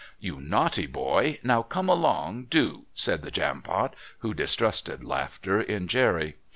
[0.19, 6.37] "You naughty boy; now come along, do," said the Jampot, who distrusted laughter in Jerry.